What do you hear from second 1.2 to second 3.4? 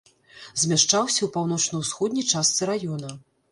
ў паўночна-ўсходняй частцы раёна.